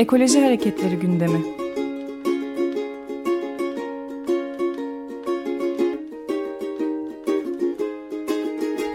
[0.00, 1.42] Ekoloji Hareketleri gündemi.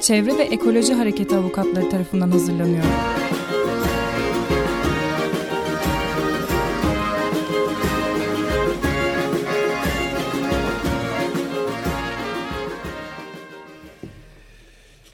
[0.00, 2.84] Çevre ve Ekoloji Hareketi avukatları tarafından hazırlanıyor.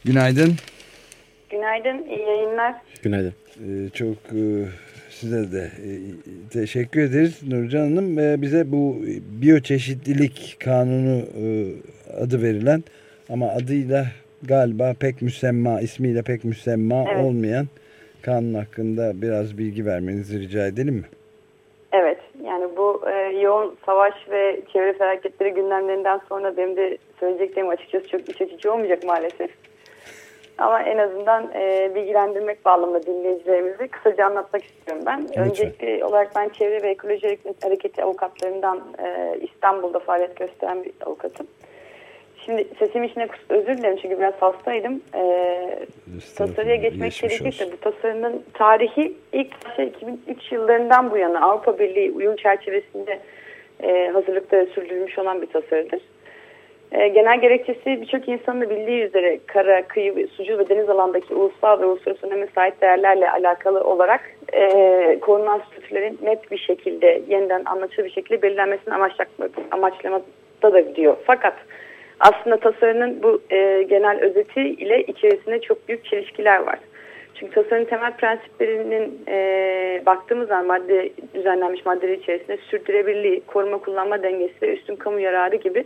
[0.04, 0.57] Günaydın.
[1.50, 2.75] Günaydın, iyi yayınlar.
[3.03, 3.35] Günaydın.
[3.57, 4.41] Ee, çok e,
[5.11, 5.91] size de e,
[6.53, 8.18] teşekkür ederiz Nurcan Hanım.
[8.18, 8.96] E, bize bu
[9.43, 11.45] biyoçeşitlilik kanunu e,
[12.23, 12.85] adı verilen
[13.29, 14.07] ama adıyla
[14.43, 17.25] galiba pek müsemma, ismiyle pek müsemma Evet.
[17.25, 17.67] olmayan
[18.23, 21.04] kanun hakkında biraz bilgi vermenizi rica edelim mi?
[21.93, 28.09] Evet, yani bu e, yoğun savaş ve çevre felaketleri gündemlerinden sonra benim de söyleyeceklerim açıkçası
[28.09, 29.51] çok iç açıcı olmayacak maalesef.
[30.61, 35.23] Ama en azından e, bilgilendirmek bağlamında dinleyicilerimizi kısaca anlatmak istiyorum ben.
[35.23, 35.45] Lütfen.
[35.45, 41.47] Öncelikli olarak ben Çevre ve Ekoloji Hareketi avukatlarından e, İstanbul'da faaliyet gösteren bir avukatım.
[42.47, 45.03] Şimdi sesim için de kus- özür dilerim çünkü biraz hastaydım.
[45.15, 45.23] E,
[46.37, 52.37] tasarıya geçmek gerekirse bu tasarının tarihi ilk başta 2003 yıllarından bu yana Avrupa Birliği uyum
[52.37, 53.19] çerçevesinde
[53.83, 56.01] e, hazırlıkta sürdürülmüş olan bir tasarıdır.
[56.93, 61.81] E, genel gerekçesi birçok insanın da bildiği üzere kara, kıyı, sucu ve deniz alandaki ulusal
[61.81, 64.21] ve uluslararası öneme sahip değerlerle alakalı olarak
[64.53, 68.95] e, korunan statülerin net bir şekilde yeniden anlaşılır bir şekilde belirlenmesini
[69.71, 71.17] amaçlamada da gidiyor.
[71.25, 71.55] Fakat
[72.21, 76.79] aslında tasarının bu e, genel özeti ile içerisinde çok büyük çelişkiler var.
[77.35, 84.63] Çünkü tasarının temel prensiplerinin e, baktığımız zaman madde düzenlenmiş maddeler içerisinde sürdürülebilirliği, koruma kullanma dengesi
[84.63, 85.85] ve üstün kamu yararı gibi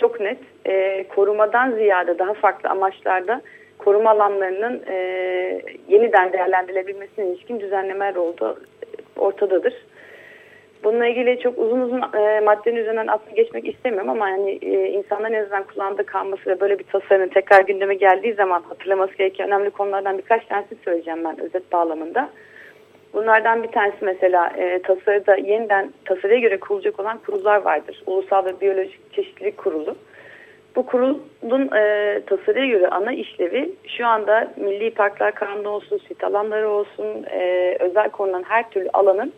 [0.00, 3.40] çok net e, korumadan ziyade daha farklı amaçlarda
[3.78, 4.96] koruma alanlarının e,
[5.88, 8.58] yeniden değerlendirilebilmesine ilişkin düzenlemeler olduğu
[9.16, 9.74] ortadadır.
[10.84, 15.32] Bununla ilgili çok uzun uzun e, maddenin üzerinden aslında geçmek istemiyorum ama yani e, insanların
[15.32, 19.70] en azından kulağında kalması ve böyle bir tasarının tekrar gündeme geldiği zaman hatırlaması gereken önemli
[19.70, 22.30] konulardan birkaç tanesini söyleyeceğim ben özet bağlamında.
[23.14, 28.02] Bunlardan bir tanesi mesela e, tasarıda yeniden tasarıya göre kurulacak olan kurullar vardır.
[28.06, 29.96] Ulusal ve Biyolojik Çeşitlilik Kurulu.
[30.76, 36.68] Bu kurulun e, tasarıya göre ana işlevi şu anda Milli Parklar Kanunu olsun, sit alanları
[36.68, 39.32] olsun, e, özel konulan her türlü alanın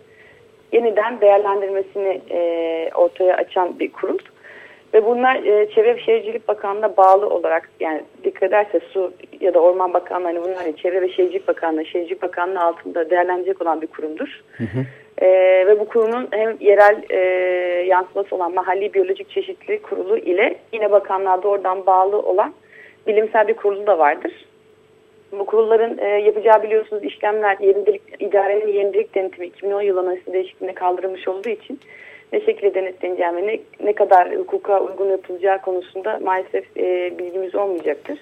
[0.72, 4.18] yeniden değerlendirmesini e, ortaya açan bir kurul.
[4.94, 9.12] Ve bunlar e, Çevre ve Şehircilik Bakanlığı'na bağlı olarak yani dikkat ederse Su
[9.46, 13.62] ya da Orman Bakanlığı hani bunlar yani Çevre ve Şehircilik Bakanlığı, Şehircilik Bakanlığı altında değerlenecek
[13.62, 14.42] olan bir kurumdur.
[15.18, 15.26] E,
[15.66, 17.18] ve bu kurumun hem yerel e,
[17.86, 22.54] yansıması olan Mahalli Biyolojik Çeşitlilik Kurulu ile yine bakanlığa doğrudan bağlı olan
[23.06, 24.32] bilimsel bir kurulu da vardır.
[25.32, 31.28] Bu kurulların e, yapacağı biliyorsunuz işlemler yenilik, idarenin yenilik denetimi 2010 yılı anayasa değişikliğinde kaldırılmış
[31.28, 31.80] olduğu için
[32.32, 38.18] ne şekilde denetleneceği ve ne, ne kadar hukuka uygun yapılacağı konusunda maalesef e, bilgimiz olmayacaktır.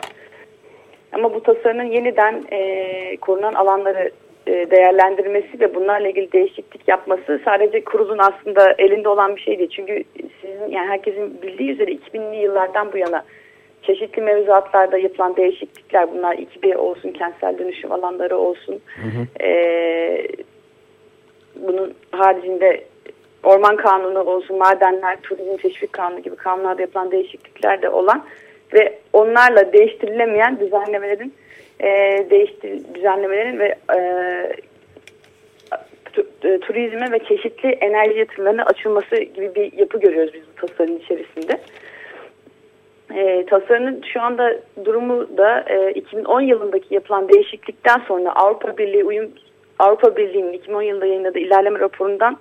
[1.14, 4.10] Ama bu tasarının yeniden e, korunan alanları
[4.46, 9.70] e, değerlendirmesi ve bunlarla ilgili değişiklik yapması sadece kurulun aslında elinde olan bir şey değil.
[9.76, 10.04] Çünkü
[10.40, 13.24] sizin yani herkesin bildiği üzere 2000'li yıllardan bu yana
[13.82, 18.80] çeşitli mevzuatlarda yapılan değişiklikler bunlar 2B olsun, kentsel dönüşüm alanları olsun.
[19.40, 20.26] Ee,
[21.56, 22.84] bunun haricinde
[23.42, 28.24] orman kanunu olsun, madenler, turizm teşvik kanunu gibi kanunlarda yapılan değişiklikler de olan
[28.74, 31.34] ve onlarla değiştirilemeyen düzenlemelerin
[31.80, 31.90] e,
[32.30, 33.98] değiştir düzenlemelerin ve e,
[36.44, 41.60] e, turizme ve çeşitli enerji yatırımlarına açılması gibi bir yapı görüyoruz biz bu tasarının içerisinde.
[43.14, 49.30] E, tasarının şu anda durumu da e, 2010 yılındaki yapılan değişiklikten sonra Avrupa Birliği uyum
[49.78, 52.38] Avrupa Birliği'nin 2010 yılında yayınladığı ilerleme raporundan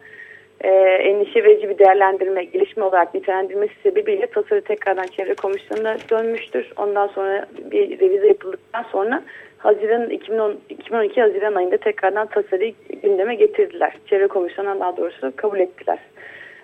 [0.63, 0.69] e,
[1.09, 6.71] endişe verici bir değerlendirme, gelişme olarak nitelendirmesi sebebiyle tasarı tekrardan çevre komisyonuna dönmüştür.
[6.77, 9.23] Ondan sonra bir revize yapıldıktan sonra
[9.57, 12.73] Haziran 2010, 2012 Haziran ayında tekrardan tasarıyı
[13.03, 13.93] gündeme getirdiler.
[14.05, 15.99] Çevre komisyonuna daha doğrusu kabul ettiler.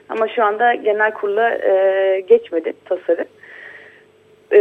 [0.10, 3.26] Ama şu anda genel kurula e, geçmedi tasarı.
[4.52, 4.60] E,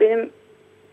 [0.00, 0.30] benim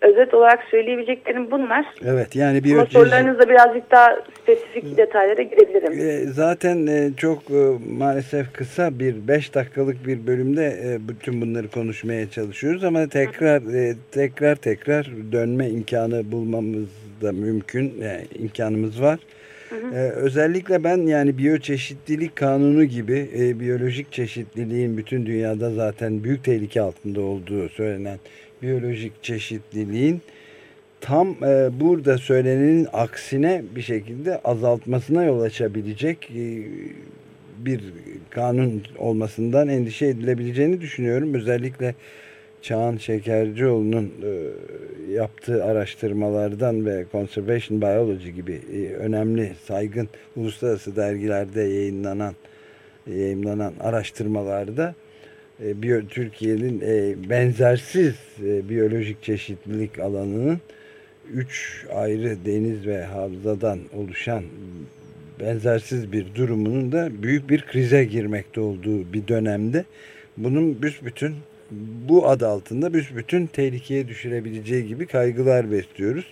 [0.01, 1.85] özet olarak söyleyebileceklerim bunlar.
[2.05, 5.93] Evet yani Ama biyoçeşitlilik sorularınızda birazcık daha spesifik detaylara girebilirim.
[5.93, 12.29] E, Zaten e, çok e, maalesef kısa bir 5 dakikalık bir bölümde bütün bunları konuşmaya
[12.29, 13.61] çalışıyoruz ama tekrar
[14.11, 16.89] tekrar tekrar dönme imkanı bulmamız
[17.21, 19.19] da mümkün yani imkanımız var.
[19.71, 26.81] E, özellikle ben yani biyoçeşitlilik kanunu gibi e, biyolojik çeşitliliğin bütün dünyada zaten büyük tehlike
[26.81, 28.17] altında olduğu söylenen
[28.61, 30.21] biyolojik çeşitliliğin
[31.01, 36.63] tam e, burada söylenenin aksine bir şekilde azaltmasına yol açabilecek e,
[37.65, 37.81] bir
[38.29, 41.33] kanun olmasından endişe edilebileceğini düşünüyorum.
[41.33, 41.95] Özellikle
[42.61, 44.31] Çağan Şekercioğlu'nun e,
[45.13, 52.35] yaptığı araştırmalardan ve Conservation Biology gibi e, önemli saygın uluslararası dergilerde yayınlanan
[53.07, 54.95] yayınlanan araştırmalarda
[56.09, 58.15] Türkiye'nin e, benzersiz
[58.45, 60.59] e, biyolojik çeşitlilik alanının
[61.33, 64.43] üç ayrı deniz ve havzadan oluşan
[65.39, 69.85] benzersiz bir durumunun da büyük bir krize girmekte olduğu bir dönemde
[70.37, 71.35] bunun büsbütün
[72.09, 76.25] bu adı altında büsbütün tehlikeye düşürebileceği gibi kaygılar besliyoruz.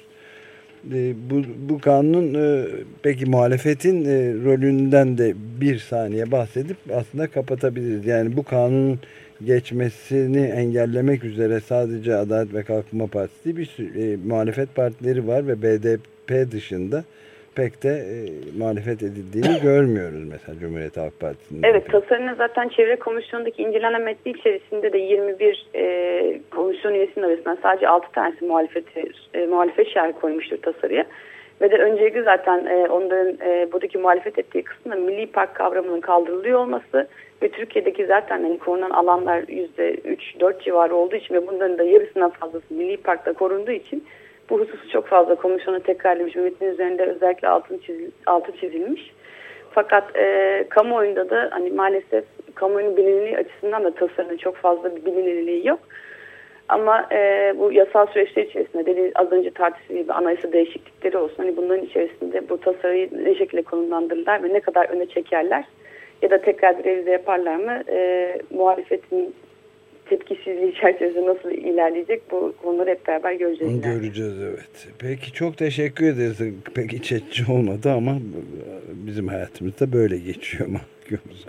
[0.94, 2.66] E, bu, bu kanunun e,
[3.04, 8.06] peki muhalefetin e, rolünden de bir saniye bahsedip aslında kapatabiliriz.
[8.06, 9.00] Yani bu kanunun
[9.46, 16.52] geçmesini engellemek üzere sadece Adalet ve Kalkınma Partisi bir e, muhalefet partileri var ve BDP
[16.52, 17.04] dışında
[17.56, 18.16] pek de e,
[18.58, 21.68] muhalefet edildiğini görmüyoruz mesela Cumhuriyet Halk Partisi'nde.
[21.68, 27.88] Evet tasarının zaten çevre komisyonundaki incelenen metni içerisinde de 21 e, komisyon üyesinin arasından sadece
[27.88, 29.04] 6 tanesi muhalefete,
[29.34, 31.06] e, muhalefet şerhi koymuştur tasarıya.
[31.62, 36.60] Ve de öncelikle zaten e, onların e, buradaki muhalefet ettiği kısmında milli park kavramının kaldırılıyor
[36.60, 37.08] olması
[37.42, 42.74] ve Türkiye'deki zaten hani korunan alanlar %3-4 civarı olduğu için ve bunların da yarısından fazlası
[42.74, 44.04] milli parkta korunduğu için
[44.50, 46.36] bu hususu çok fazla komisyona tekrarlamış.
[46.36, 49.12] Metnin üzerinde özellikle altın, çizil, altı çizilmiş.
[49.72, 52.24] Fakat e, kamuoyunda da hani maalesef
[52.56, 55.80] kamuoyunun bilinirliği açısından da tasarının çok fazla bir bilinirliği yok.
[56.70, 61.36] Ama e, bu yasal süreçler içerisinde dedi az önce tartıştığı gibi anayasa değişiklikleri olsun.
[61.38, 65.66] Hani bunların içerisinde bu tasarıyı ne şekilde konumlandırırlar ve ne kadar öne çekerler
[66.22, 67.84] ya da tekrar bir revize yaparlar mı?
[67.90, 69.36] E, muhalefetin
[70.10, 73.82] tepkisizliği çerçevesinde nasıl ilerleyecek bu konuları hep beraber göreceğiz.
[73.82, 74.88] Göreceğiz evet.
[75.00, 76.38] Peki çok teşekkür ederiz.
[76.76, 77.14] Pek iç
[77.50, 78.18] olmadı ama
[78.90, 80.80] bizim hayatımızda böyle geçiyor ama.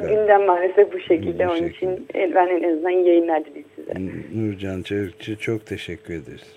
[0.09, 1.47] Gündem maalesef bu şekilde.
[1.47, 1.93] Bu Onun şekilde.
[1.95, 3.93] için ben en azından iyi yayınlar dileyim size.
[4.35, 6.57] Nurcan Çevikçi çok teşekkür ederiz.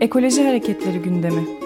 [0.00, 1.65] Ekoloji Hareketleri gündemi.